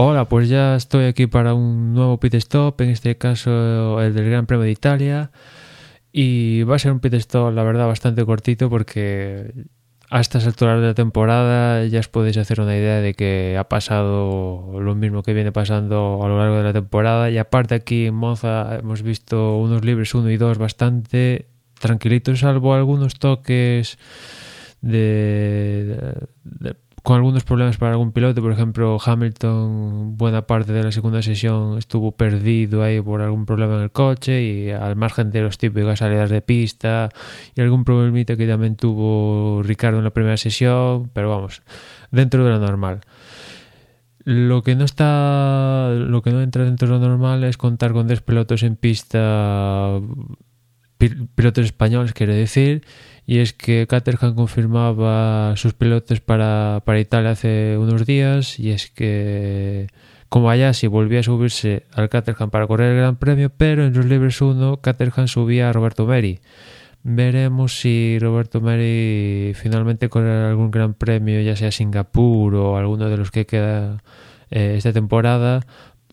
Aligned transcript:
Hola, 0.00 0.28
pues 0.28 0.48
ya 0.48 0.76
estoy 0.76 1.06
aquí 1.06 1.26
para 1.26 1.54
un 1.54 1.92
nuevo 1.92 2.20
pit 2.20 2.34
stop, 2.34 2.80
en 2.82 2.90
este 2.90 3.18
caso 3.18 4.00
el 4.00 4.14
del 4.14 4.30
Gran 4.30 4.46
Premio 4.46 4.62
de 4.62 4.70
Italia. 4.70 5.32
Y 6.12 6.62
va 6.62 6.76
a 6.76 6.78
ser 6.78 6.92
un 6.92 7.00
pit 7.00 7.14
stop, 7.14 7.52
la 7.52 7.64
verdad, 7.64 7.88
bastante 7.88 8.24
cortito 8.24 8.70
porque 8.70 9.52
a 10.08 10.20
estas 10.20 10.46
alturas 10.46 10.80
de 10.80 10.86
la 10.86 10.94
temporada 10.94 11.84
ya 11.86 11.98
os 11.98 12.06
podéis 12.06 12.36
hacer 12.36 12.60
una 12.60 12.76
idea 12.76 13.00
de 13.00 13.14
que 13.14 13.56
ha 13.58 13.68
pasado 13.68 14.80
lo 14.80 14.94
mismo 14.94 15.24
que 15.24 15.34
viene 15.34 15.50
pasando 15.50 16.20
a 16.22 16.28
lo 16.28 16.38
largo 16.38 16.58
de 16.58 16.62
la 16.62 16.72
temporada. 16.72 17.28
Y 17.28 17.38
aparte 17.38 17.74
aquí 17.74 18.06
en 18.06 18.14
Monza 18.14 18.76
hemos 18.78 19.02
visto 19.02 19.56
unos 19.58 19.84
libres 19.84 20.14
1 20.14 20.30
y 20.30 20.36
2 20.36 20.58
bastante 20.58 21.48
tranquilitos, 21.80 22.38
salvo 22.38 22.72
algunos 22.72 23.18
toques 23.18 23.98
de, 24.80 26.14
de 26.44 26.76
con 27.02 27.16
algunos 27.16 27.44
problemas 27.44 27.76
para 27.76 27.92
algún 27.92 28.12
piloto. 28.12 28.42
Por 28.42 28.52
ejemplo, 28.52 28.98
Hamilton, 29.04 30.16
buena 30.16 30.42
parte 30.46 30.72
de 30.72 30.82
la 30.82 30.92
segunda 30.92 31.22
sesión 31.22 31.78
estuvo 31.78 32.12
perdido 32.12 32.82
ahí 32.82 33.00
por 33.00 33.20
algún 33.22 33.46
problema 33.46 33.76
en 33.76 33.82
el 33.82 33.90
coche 33.90 34.42
y 34.42 34.70
al 34.70 34.96
margen 34.96 35.30
de 35.30 35.42
los 35.42 35.58
típicas 35.58 36.00
salidas 36.00 36.30
de 36.30 36.42
pista 36.42 37.08
y 37.54 37.60
algún 37.60 37.84
problemita 37.84 38.36
que 38.36 38.46
también 38.46 38.76
tuvo 38.76 39.62
Ricardo 39.62 39.98
en 39.98 40.04
la 40.04 40.10
primera 40.10 40.36
sesión, 40.36 41.10
pero 41.12 41.30
vamos, 41.30 41.62
dentro 42.10 42.44
de 42.44 42.50
lo 42.50 42.58
normal. 42.58 43.00
Lo 44.24 44.62
que 44.62 44.74
no 44.74 44.84
está, 44.84 45.90
lo 45.90 46.20
que 46.20 46.30
no 46.30 46.42
entra 46.42 46.64
dentro 46.64 46.88
de 46.88 46.94
lo 46.94 47.00
normal 47.00 47.44
es 47.44 47.56
contar 47.56 47.92
con 47.92 48.06
tres 48.06 48.20
pilotos 48.20 48.62
en 48.62 48.76
pista, 48.76 49.98
pilotos 50.98 51.64
españoles, 51.64 52.12
quiere 52.12 52.34
decir, 52.34 52.84
y 53.28 53.40
es 53.40 53.52
que 53.52 53.86
Caterham 53.86 54.34
confirmaba 54.34 55.54
sus 55.56 55.74
pilotos 55.74 56.22
para, 56.22 56.80
para 56.86 56.98
Italia 56.98 57.32
hace 57.32 57.76
unos 57.76 58.06
días 58.06 58.58
y 58.58 58.70
es 58.70 58.90
que 58.90 59.88
si 60.72 60.86
volvía 60.86 61.20
a 61.20 61.22
subirse 61.22 61.84
al 61.92 62.08
Caterham 62.08 62.48
para 62.48 62.66
correr 62.66 62.92
el 62.92 62.96
Gran 62.96 63.16
Premio, 63.16 63.50
pero 63.50 63.84
en 63.84 63.92
los 63.92 64.06
libres 64.06 64.40
1 64.40 64.78
Caterham 64.80 65.28
subía 65.28 65.68
a 65.68 65.74
Roberto 65.74 66.06
Meri. 66.06 66.40
Veremos 67.02 67.78
si 67.78 68.18
Roberto 68.18 68.62
Meri 68.62 69.52
finalmente 69.54 70.08
corre 70.08 70.46
algún 70.46 70.70
Gran 70.70 70.94
Premio, 70.94 71.42
ya 71.42 71.54
sea 71.54 71.70
Singapur 71.70 72.54
o 72.54 72.78
alguno 72.78 73.10
de 73.10 73.18
los 73.18 73.30
que 73.30 73.44
queda 73.44 74.02
eh, 74.50 74.76
esta 74.78 74.94
temporada, 74.94 75.66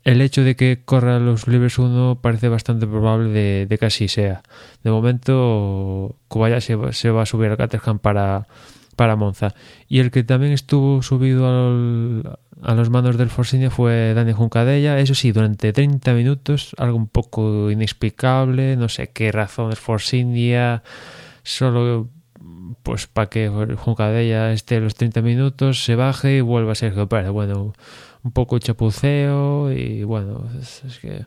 el 0.05 0.21
hecho 0.21 0.43
de 0.43 0.55
que 0.55 0.83
corra 0.85 1.19
los 1.19 1.47
libres 1.47 1.79
1 1.79 2.19
parece 2.21 2.47
bastante 2.47 2.85
probable 2.85 3.29
de, 3.29 3.65
de, 3.65 3.77
que 3.77 3.87
así 3.87 4.07
sea. 4.07 4.43
De 4.83 4.91
momento, 4.91 6.15
Kobayashi 6.27 6.75
se, 6.91 7.09
va 7.09 7.23
a 7.23 7.25
subir 7.25 7.49
al 7.49 7.57
Caterham 7.57 7.97
para, 7.97 8.47
para 8.95 9.15
Monza. 9.15 9.55
Y 9.87 9.99
el 9.99 10.11
que 10.11 10.23
también 10.23 10.53
estuvo 10.53 11.01
subido 11.01 11.47
al, 11.47 12.37
a 12.61 12.75
los 12.75 12.91
manos 12.91 13.17
del 13.17 13.31
Force 13.31 13.69
fue 13.71 14.13
Dani 14.13 14.31
Juncadella. 14.31 14.99
Eso 14.99 15.15
sí, 15.15 15.31
durante 15.31 15.73
30 15.73 16.13
minutos, 16.13 16.75
algo 16.77 16.97
un 16.97 17.07
poco 17.07 17.71
inexplicable. 17.71 18.77
No 18.77 18.89
sé 18.89 19.09
qué 19.09 19.31
Force 19.75 20.17
India 20.17 20.83
solo 21.41 22.09
pues 22.83 23.07
para 23.07 23.29
que 23.29 23.49
Juncadella 23.49 24.51
esté 24.51 24.79
los 24.79 24.95
30 24.95 25.21
minutos, 25.21 25.83
se 25.83 25.95
baje 25.95 26.37
y 26.37 26.41
vuelva 26.41 26.73
a 26.73 26.75
Sergio 26.75 27.09
Pérez. 27.09 27.31
Bueno, 27.31 27.73
un 28.25 28.31
poco 28.31 28.57
chapuceo 28.57 29.71
y 29.71 30.03
bueno, 30.03 30.49
es, 30.59 30.81
que 30.99 31.23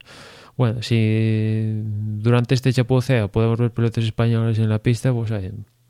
bueno, 0.57 0.83
si 0.83 1.81
durante 1.85 2.53
este 2.53 2.73
chapuceo 2.73 3.31
podemos 3.31 3.57
ver 3.57 3.71
pilotos 3.71 4.03
españoles 4.03 4.59
en 4.59 4.67
la 4.67 4.79
pista, 4.79 5.13
pues 5.13 5.31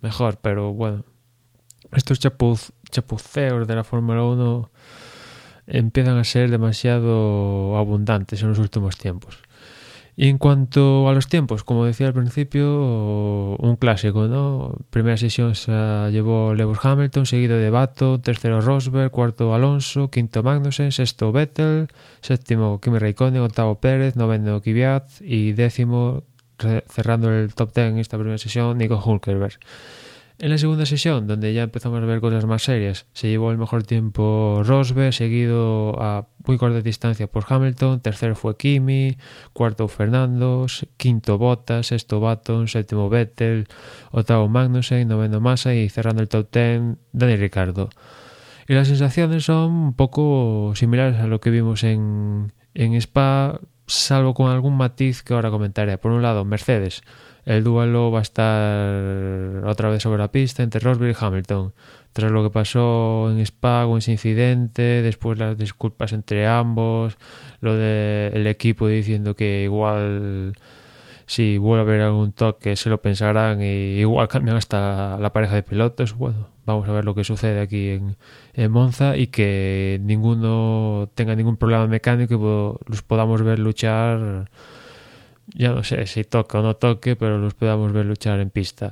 mejor, 0.02 0.38
pero 0.40 0.72
bueno, 0.72 1.04
estos 1.92 2.20
chapuz, 2.20 2.72
chapuceos 2.92 3.68
de 3.68 3.76
la 3.76 3.84
Fórmula 3.84 4.24
1 4.24 4.72
empiezan 5.66 6.18
a 6.18 6.24
ser 6.24 6.52
demasiado 6.52 7.76
abundantes 7.76 8.44
en 8.44 8.50
los 8.50 8.60
últimos 8.60 8.96
tiempos. 8.96 9.40
Y 10.22 10.28
en 10.28 10.38
cuanto 10.38 11.08
a 11.08 11.14
los 11.14 11.30
tiempos, 11.30 11.64
como 11.64 11.86
decía 11.86 12.08
al 12.08 12.14
principio, 12.14 13.56
un 13.56 13.78
clásico, 13.78 14.28
¿no? 14.28 14.76
Primera 14.90 15.16
sesión 15.16 15.56
se 15.56 15.72
llevó 16.12 16.54
Lewis 16.54 16.80
Hamilton, 16.84 17.26
seguido 17.26 17.56
de 17.56 17.70
Bato, 17.70 18.20
tercero 18.20 18.60
Rosberg, 18.60 19.12
cuarto 19.12 19.54
Alonso, 19.54 20.10
quinto 20.10 20.44
Magnussen, 20.44 20.92
sexto 20.92 21.32
Vettel, 21.32 21.88
séptimo 22.20 22.82
Kimi 22.82 23.00
Raikkonen, 23.00 23.42
octavo 23.42 23.80
Pérez, 23.80 24.18
noveno 24.18 24.62
Kvyat 24.62 25.22
y 25.22 25.54
décimo, 25.54 26.24
cerrando 26.90 27.32
el 27.32 27.54
top 27.54 27.72
ten 27.72 27.94
en 27.94 28.00
esta 28.00 28.18
primera 28.18 28.38
sesión, 28.38 28.78
Nico 28.78 29.02
Hulkenberg. 29.02 29.58
En 30.42 30.52
la 30.52 30.58
segunda 30.58 30.86
sesión, 30.86 31.28
donde 31.28 31.54
ya 31.54 31.64
empezamos 31.64 32.02
a 32.02 32.06
ver 32.06 32.22
cosas 32.22 32.46
más 32.46 32.64
serias, 32.64 33.08
se 33.12 33.28
llevó 33.28 33.52
el 33.52 33.58
mejor 33.58 33.84
tiempo 33.84 34.62
Rosberg, 34.64 35.14
seguido 35.14 36.02
a 36.02 36.30
muy 36.48 36.58
corta 36.58 36.82
distancia 36.82 37.28
por 37.28 37.44
Hamilton, 37.46 38.00
tercero 38.00 38.36
fue 38.36 38.56
Kimi, 38.56 39.18
cuarto 39.52 39.90
Fernando, 39.90 40.66
quinto 40.96 41.38
Bottas, 41.38 41.88
sexto 41.88 42.22
Baton, 42.22 42.70
séptimo 42.70 43.10
Vettel, 43.10 43.68
octavo 44.12 44.48
Magnussen, 44.48 45.10
noveno 45.10 45.42
Massa 45.42 45.76
y 45.76 45.90
cerrando 45.90 46.22
el 46.22 46.30
top 46.30 46.50
ten 46.50 47.00
Dani 47.12 47.36
Ricardo. 47.36 47.90
Y 48.66 48.76
las 48.76 48.88
sensaciones 48.88 49.44
son 49.44 49.72
un 49.72 49.94
poco 49.94 50.72
similares 50.74 51.20
a 51.20 51.28
lo 51.28 51.42
que 51.42 51.50
vimos 51.50 51.84
en, 51.84 52.54
en 52.76 52.94
Spa, 52.94 53.60
salvo 53.90 54.34
con 54.34 54.50
algún 54.50 54.78
matiz 54.78 55.24
que 55.24 55.34
ahora 55.34 55.52
comentaré. 55.52 55.98
Por 55.98 56.12
un 56.12 56.22
lado, 56.22 56.46
Mercedes 56.46 57.02
el 57.50 57.64
duelo 57.64 58.12
va 58.12 58.20
a 58.20 58.22
estar 58.22 59.66
otra 59.66 59.90
vez 59.90 60.04
sobre 60.04 60.20
la 60.20 60.32
pista 60.32 60.62
entre 60.62 60.80
Rosberg 60.80 61.16
y 61.20 61.26
Hamilton. 61.26 61.74
Tras 62.14 62.32
lo 62.32 62.44
que 62.44 62.52
pasó 62.52 63.32
en 63.32 63.40
Spa 63.40 63.86
con 63.86 63.98
ese 63.98 64.12
incidente, 64.12 65.02
después 65.02 65.40
las 65.40 65.58
disculpas 65.58 66.14
entre 66.14 66.46
ambos, 66.46 67.18
lo 67.62 67.74
del 67.74 68.44
de 68.44 68.50
equipo 68.50 68.88
diciendo 68.88 69.36
que 69.36 69.64
igual 69.64 70.54
si 71.30 71.60
vuelve 71.60 71.82
a 71.82 71.84
haber 71.84 72.02
algún 72.02 72.32
toque 72.32 72.76
se 72.76 72.90
lo 72.90 73.04
pensarán 73.04 73.62
y 73.62 74.00
igual 74.00 74.28
cambian 74.28 74.58
hasta 74.58 75.16
la 75.20 75.32
pareja 75.32 75.54
de 75.54 75.62
pilotos. 75.62 76.16
Bueno, 76.16 76.48
vamos 76.66 76.90
a 76.90 76.92
ver 76.92 77.06
lo 77.06 77.14
que 77.14 77.24
sucede 77.24 77.62
aquí 77.62 78.00
en, 78.54 78.72
Monza 78.72 79.16
y 79.16 79.28
que 79.28 80.00
ninguno 80.02 81.12
tenga 81.14 81.36
ningún 81.36 81.56
problema 81.58 81.86
mecánico 81.86 82.34
y 82.34 82.90
los 82.90 83.04
podamos 83.04 83.44
ver 83.44 83.60
luchar 83.60 84.50
ya 85.54 85.70
no 85.70 85.84
sé 85.84 86.08
si 86.08 86.24
toca 86.24 86.60
o 86.60 86.64
no 86.64 86.76
toque, 86.78 87.16
pero 87.16 87.38
los 87.38 87.54
podamos 87.54 87.94
ver 87.94 88.08
luchar 88.08 88.40
en 88.40 88.50
pista. 88.50 88.92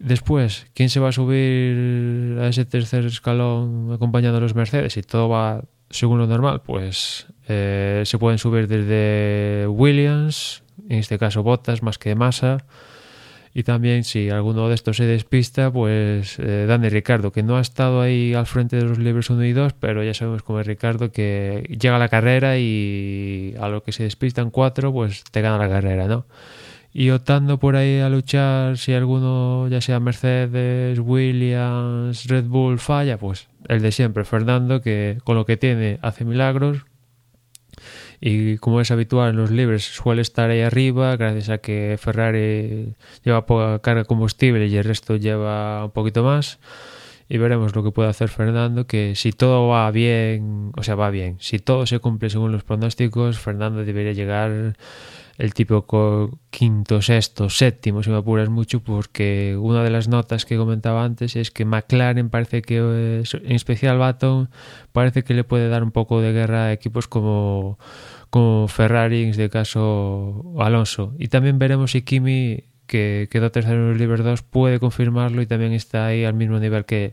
Después, 0.00 0.66
¿quién 0.74 0.90
se 0.90 0.98
va 0.98 1.10
a 1.10 1.12
subir 1.12 2.38
a 2.40 2.48
ese 2.48 2.64
tercer 2.64 3.04
escalón 3.06 3.92
acompañando 3.92 4.38
a 4.38 4.40
los 4.40 4.56
Mercedes? 4.56 4.94
Si 4.94 5.02
todo 5.02 5.28
va 5.28 5.62
según 5.88 6.18
lo 6.18 6.26
normal, 6.26 6.62
pues 6.62 7.28
eh, 7.48 8.02
se 8.04 8.18
pueden 8.18 8.38
subir 8.38 8.66
desde 8.66 9.68
Williams, 9.68 10.64
en 10.88 10.98
este 10.98 11.18
caso 11.18 11.42
Bottas 11.42 11.82
más 11.82 11.98
que 11.98 12.14
Massa, 12.14 12.64
y 13.54 13.62
también 13.62 14.04
si 14.04 14.30
alguno 14.30 14.68
de 14.68 14.74
estos 14.74 14.98
se 14.98 15.04
despista, 15.04 15.72
pues 15.72 16.38
eh, 16.38 16.66
Dani 16.68 16.88
Ricardo, 16.90 17.32
que 17.32 17.42
no 17.42 17.56
ha 17.56 17.60
estado 17.60 18.00
ahí 18.00 18.34
al 18.34 18.46
frente 18.46 18.76
de 18.76 18.84
los 18.84 18.98
libres 18.98 19.30
1 19.30 19.44
y 19.44 19.52
2, 19.52 19.72
pero 19.74 20.04
ya 20.04 20.14
sabemos 20.14 20.42
cómo 20.42 20.60
es 20.60 20.66
Ricardo, 20.66 21.10
que 21.10 21.76
llega 21.80 21.96
a 21.96 21.98
la 21.98 22.08
carrera 22.08 22.58
y 22.58 23.54
a 23.60 23.68
lo 23.68 23.82
que 23.82 23.92
se 23.92 24.04
despistan 24.04 24.50
cuatro, 24.50 24.92
pues 24.92 25.24
te 25.24 25.40
gana 25.40 25.58
la 25.58 25.68
carrera, 25.68 26.06
¿no? 26.06 26.26
Y 26.92 27.10
optando 27.10 27.58
por 27.58 27.76
ahí 27.76 28.00
a 28.00 28.08
luchar, 28.08 28.78
si 28.78 28.92
alguno, 28.92 29.68
ya 29.68 29.80
sea 29.80 30.00
Mercedes, 30.00 30.98
Williams, 31.00 32.26
Red 32.26 32.44
Bull, 32.44 32.78
falla, 32.78 33.18
pues 33.18 33.48
el 33.68 33.82
de 33.82 33.92
siempre, 33.92 34.24
Fernando, 34.24 34.80
que 34.80 35.18
con 35.24 35.36
lo 35.36 35.44
que 35.44 35.56
tiene 35.56 35.98
hace 36.02 36.24
milagros, 36.24 36.84
y 38.20 38.58
como 38.58 38.80
es 38.80 38.90
habitual 38.90 39.30
en 39.30 39.36
los 39.36 39.50
libres 39.50 39.84
suele 39.84 40.22
estar 40.22 40.50
ahí 40.50 40.60
arriba 40.60 41.16
gracias 41.16 41.48
a 41.50 41.58
que 41.58 41.96
Ferrari 42.00 42.94
lleva 43.24 43.46
poca 43.46 43.78
carga 43.80 44.02
de 44.02 44.06
combustible 44.06 44.66
y 44.66 44.76
el 44.76 44.84
resto 44.84 45.16
lleva 45.16 45.84
un 45.84 45.90
poquito 45.92 46.22
más. 46.24 46.58
Y 47.30 47.36
veremos 47.36 47.76
lo 47.76 47.84
que 47.84 47.90
puede 47.90 48.08
hacer 48.08 48.30
Fernando 48.30 48.86
que 48.86 49.14
si 49.14 49.32
todo 49.32 49.68
va 49.68 49.90
bien 49.90 50.72
o 50.76 50.82
sea 50.82 50.94
va 50.94 51.10
bien 51.10 51.36
si 51.40 51.58
todo 51.58 51.84
se 51.84 51.98
cumple 51.98 52.30
según 52.30 52.52
los 52.52 52.64
pronósticos 52.64 53.38
Fernando 53.38 53.84
debería 53.84 54.12
llegar 54.12 54.76
el 55.38 55.54
tipo 55.54 55.86
quinto, 56.50 57.00
sexto, 57.00 57.48
séptimo, 57.48 58.02
si 58.02 58.10
me 58.10 58.16
apuras 58.16 58.48
mucho, 58.48 58.80
porque 58.80 59.56
una 59.56 59.84
de 59.84 59.90
las 59.90 60.08
notas 60.08 60.44
que 60.44 60.56
comentaba 60.56 61.04
antes 61.04 61.36
es 61.36 61.52
que 61.52 61.64
McLaren 61.64 62.28
parece 62.28 62.60
que, 62.60 62.78
en 62.78 63.52
especial 63.52 63.98
Baton, 63.98 64.50
parece 64.92 65.22
que 65.22 65.34
le 65.34 65.44
puede 65.44 65.68
dar 65.68 65.84
un 65.84 65.92
poco 65.92 66.20
de 66.20 66.32
guerra 66.32 66.64
a 66.64 66.72
equipos 66.72 67.06
como, 67.06 67.78
como 68.30 68.66
Ferrari, 68.66 69.22
en 69.22 69.30
este 69.30 69.48
caso 69.48 70.56
Alonso. 70.58 71.14
Y 71.20 71.28
también 71.28 71.60
veremos 71.60 71.92
si 71.92 72.02
Kimi, 72.02 72.64
que 72.88 73.28
quedó 73.30 73.52
tercero 73.52 73.76
en 73.76 73.90
los 73.90 73.98
Libres 73.98 74.24
2, 74.24 74.42
puede 74.42 74.80
confirmarlo 74.80 75.40
y 75.40 75.46
también 75.46 75.72
está 75.72 76.06
ahí 76.06 76.24
al 76.24 76.34
mismo 76.34 76.58
nivel 76.58 76.84
que, 76.84 77.12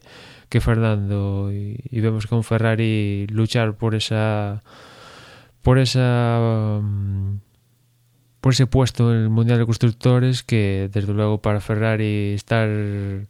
que 0.49 0.61
Fernando. 0.61 1.51
Y, 1.53 1.77
vemos 1.99 2.25
con 2.25 2.43
Ferrari 2.43 3.27
luchar 3.27 3.77
por 3.77 3.93
esa 3.93 4.63
por 5.61 5.79
esa 5.79 6.79
um, 6.79 7.39
por 8.45 8.53
ese 8.53 8.67
puesto 8.67 9.11
en 9.11 9.23
el 9.23 9.29
Mundial 9.29 9.57
de 9.57 9.65
Constructores 9.65 10.43
que 10.43 10.87
desde 10.93 11.11
luego 11.13 11.41
para 11.41 11.59
Ferrari 11.59 12.33
estar 12.35 12.69
en 12.69 13.27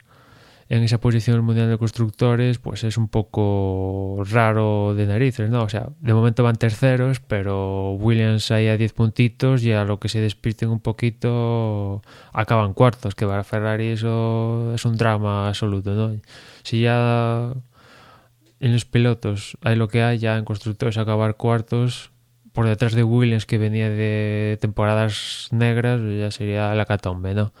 esa 0.68 0.98
posición 0.98 1.42
mundial 1.42 1.70
de 1.70 1.78
constructores, 1.78 2.58
pues 2.58 2.84
es 2.84 2.98
un 2.98 3.08
poco 3.08 4.24
raro 4.30 4.94
de 4.94 5.06
narices, 5.06 5.48
¿no? 5.48 5.62
O 5.62 5.70
sea, 5.70 5.88
de 6.00 6.12
momento 6.12 6.42
van 6.42 6.56
terceros, 6.56 7.20
pero 7.20 7.92
Williams 7.92 8.50
ahí 8.50 8.68
a 8.68 8.76
10 8.76 8.92
puntitos 8.92 9.62
y 9.62 9.72
a 9.72 9.84
lo 9.84 9.98
que 9.98 10.10
se 10.10 10.20
despisten 10.20 10.68
un 10.68 10.80
poquito 10.80 12.02
acaban 12.34 12.74
cuartos, 12.74 13.14
que 13.14 13.26
para 13.26 13.42
Ferrari 13.42 13.86
eso 13.86 14.74
es 14.74 14.84
un 14.84 14.98
drama 14.98 15.48
absoluto, 15.48 15.94
¿no? 15.94 16.20
Si 16.62 16.82
ya 16.82 17.54
en 18.60 18.72
los 18.74 18.84
pilotos 18.84 19.56
hay 19.62 19.76
lo 19.76 19.88
que 19.88 20.02
hay, 20.02 20.18
ya 20.18 20.36
en 20.36 20.44
constructores 20.44 20.98
acabar 20.98 21.36
cuartos 21.38 22.10
por 22.56 22.66
detrás 22.66 22.94
de 22.94 23.04
Williams 23.04 23.44
que 23.44 23.58
venía 23.58 23.90
de 23.90 24.56
temporadas 24.62 25.48
negras, 25.50 26.00
ya 26.00 26.30
sería 26.30 26.74
la 26.74 26.86
catombe, 26.86 27.34
¿no? 27.34 27.52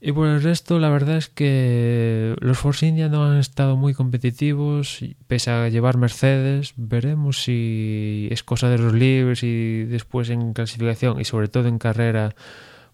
Y 0.00 0.12
por 0.12 0.28
el 0.28 0.42
resto, 0.42 0.78
la 0.78 0.88
verdad 0.88 1.18
es 1.18 1.28
que 1.28 2.34
los 2.40 2.56
Force 2.56 2.86
India 2.86 3.10
no 3.10 3.26
han 3.26 3.36
estado 3.36 3.76
muy 3.76 3.92
competitivos, 3.92 5.04
pese 5.26 5.50
a 5.50 5.68
llevar 5.68 5.98
Mercedes. 5.98 6.72
Veremos 6.76 7.42
si 7.42 8.28
es 8.30 8.42
cosa 8.42 8.70
de 8.70 8.78
los 8.78 8.94
libres 8.94 9.42
y 9.42 9.84
después 9.84 10.30
en 10.30 10.54
clasificación 10.54 11.20
y 11.20 11.26
sobre 11.26 11.48
todo 11.48 11.68
en 11.68 11.78
carrera 11.78 12.34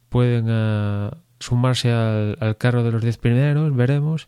pueden 0.09 0.51
uh, 0.51 1.11
sumarse 1.39 1.93
al, 1.93 2.37
al, 2.41 2.57
carro 2.57 2.83
de 2.83 2.91
los 2.91 3.03
10 3.03 3.17
primeros. 3.19 3.77
Veremos. 3.77 4.27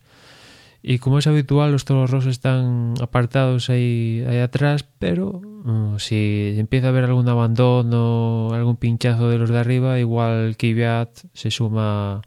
Y 0.86 0.98
como 0.98 1.18
es 1.18 1.26
habitual, 1.26 1.72
los 1.72 1.86
toros 1.86 2.10
rojos 2.10 2.26
están 2.26 2.92
apartados 3.00 3.70
ahí, 3.70 4.22
ahí 4.28 4.36
atrás, 4.36 4.84
pero 4.98 5.30
uh, 5.30 5.98
si 5.98 6.56
empieza 6.58 6.88
a 6.88 6.90
haber 6.90 7.04
algún 7.04 7.26
abandono, 7.26 8.50
algún 8.52 8.76
pinchazo 8.76 9.30
de 9.30 9.38
los 9.38 9.48
de 9.48 9.58
arriba, 9.58 9.98
igual 9.98 10.58
Kvyat 10.58 11.08
se 11.32 11.50
suma 11.50 12.20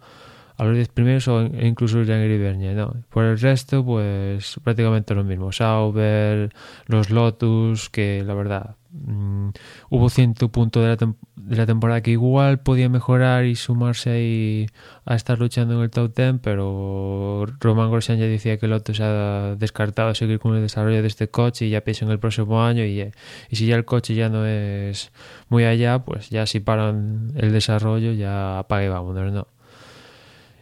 a 0.58 0.64
los 0.66 0.76
10 0.76 0.90
primeros 0.90 1.28
o 1.28 1.44
incluso 1.44 2.04
Jean 2.04 2.20
Bernier, 2.20 2.76
¿no? 2.76 2.96
Por 3.10 3.26
el 3.26 3.40
resto, 3.40 3.86
pues 3.86 4.60
prácticamente 4.64 5.14
lo 5.14 5.24
mismo. 5.24 5.52
Sauber, 5.52 6.52
los 6.88 7.12
Lotus, 7.12 7.90
que 7.90 8.24
la 8.26 8.34
verdad 8.34 8.76
mmm, 8.92 9.50
hubo 9.92 10.10
cierto 10.10 10.50
punto 10.50 10.82
de 10.82 10.88
la, 10.88 10.96
de 10.96 11.56
la, 11.56 11.66
temporada 11.68 12.02
que 12.02 12.10
igual 12.12 12.60
podía 12.60 12.90
mejorar 12.90 13.46
y 13.46 13.56
sumarse 13.56 14.10
ahí 14.10 14.68
a 15.06 15.14
estar 15.16 15.38
luchando 15.38 15.76
en 15.76 15.82
el 15.82 15.92
top 15.92 16.16
10, 16.16 16.40
pero 16.42 17.46
Román 17.60 17.92
Grosjean 17.92 18.18
ya 18.18 18.26
decía 18.26 18.58
que 18.58 18.68
Lotus 18.68 19.00
ha 19.02 19.56
descartado 19.58 20.16
seguir 20.16 20.40
con 20.40 20.56
el 20.56 20.62
desarrollo 20.64 21.02
de 21.04 21.08
este 21.08 21.30
coche 21.30 21.66
y 21.68 21.70
ya 21.70 21.82
piensa 21.82 22.06
en 22.06 22.12
el 22.12 22.20
próximo 22.20 22.64
año 22.64 22.84
y, 22.84 23.12
y 23.50 23.56
si 23.56 23.68
ya 23.68 23.76
el 23.76 23.86
coche 23.86 24.16
ya 24.16 24.30
no 24.30 24.46
es 24.46 25.12
muy 25.50 25.66
allá, 25.66 26.00
pues 26.00 26.32
ya 26.32 26.48
si 26.48 26.60
paran 26.60 27.32
el 27.36 27.52
desarrollo 27.52 28.14
ya 28.14 28.60
apague 28.60 28.90
vámonos, 28.90 29.32
¿no? 29.32 29.57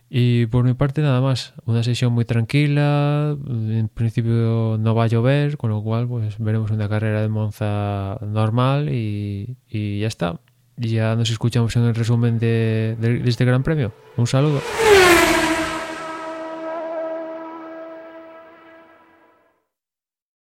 Y 0.09 0.45
por 0.47 0.63
mi 0.63 0.73
parte 0.73 1.01
nada 1.01 1.19
más, 1.19 1.53
una 1.65 1.83
sesión 1.83 2.13
muy 2.13 2.25
tranquila, 2.25 3.35
en 3.47 3.89
principio 3.93 4.77
no 4.79 4.95
va 4.95 5.05
a 5.05 5.07
llover, 5.07 5.57
con 5.57 5.71
lo 5.71 5.81
cual 5.81 6.07
pues 6.07 6.37
veremos 6.37 6.71
una 6.71 6.87
carrera 6.87 7.21
de 7.21 7.27
Monza 7.27 8.17
normal 8.21 8.89
y, 8.89 9.57
y 9.67 9.99
ya 9.99 10.07
está. 10.07 10.39
Ya 10.77 11.15
nos 11.15 11.29
escuchamos 11.29 11.75
en 11.75 11.83
el 11.83 11.95
resumen 11.95 12.37
de, 12.37 12.97
este 13.25 13.45
Gran 13.45 13.63
Premio. 13.63 13.93
Un 14.17 14.27
saludo. 14.27 14.61